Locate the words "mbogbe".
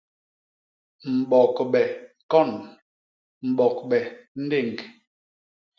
1.17-1.81, 3.49-3.97